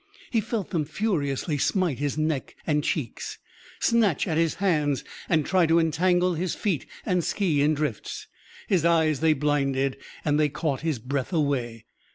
[0.31, 3.37] He felt them furiously smite his neck and cheeks,
[3.79, 8.25] snatch at his hands and try to entangle his feet and ski in drifts.
[8.67, 11.85] His eyes they blinded, and they caught his breath away.